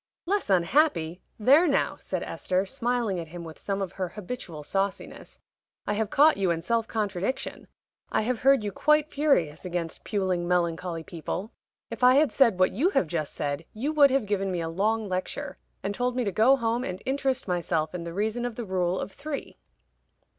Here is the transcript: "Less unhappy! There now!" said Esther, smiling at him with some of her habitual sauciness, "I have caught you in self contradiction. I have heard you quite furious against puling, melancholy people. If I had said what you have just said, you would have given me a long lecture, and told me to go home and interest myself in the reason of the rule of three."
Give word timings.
"Less 0.25 0.49
unhappy! 0.49 1.21
There 1.37 1.67
now!" 1.67 1.95
said 1.97 2.23
Esther, 2.23 2.65
smiling 2.65 3.19
at 3.19 3.27
him 3.27 3.43
with 3.43 3.59
some 3.59 3.83
of 3.83 3.91
her 3.91 4.09
habitual 4.09 4.63
sauciness, 4.63 5.39
"I 5.85 5.93
have 5.93 6.09
caught 6.09 6.37
you 6.37 6.49
in 6.49 6.63
self 6.63 6.87
contradiction. 6.87 7.67
I 8.11 8.23
have 8.23 8.39
heard 8.39 8.63
you 8.63 8.71
quite 8.71 9.11
furious 9.11 9.63
against 9.63 10.03
puling, 10.03 10.47
melancholy 10.47 11.03
people. 11.03 11.51
If 11.91 12.03
I 12.03 12.15
had 12.15 12.31
said 12.31 12.57
what 12.57 12.71
you 12.71 12.89
have 12.89 13.05
just 13.05 13.35
said, 13.35 13.63
you 13.73 13.93
would 13.93 14.09
have 14.09 14.25
given 14.25 14.51
me 14.51 14.59
a 14.61 14.69
long 14.69 15.07
lecture, 15.07 15.59
and 15.83 15.93
told 15.93 16.15
me 16.15 16.23
to 16.23 16.31
go 16.31 16.55
home 16.55 16.83
and 16.83 16.99
interest 17.05 17.47
myself 17.47 17.93
in 17.93 18.03
the 18.03 18.11
reason 18.11 18.43
of 18.43 18.55
the 18.55 18.65
rule 18.65 18.99
of 18.99 19.11
three." 19.11 19.59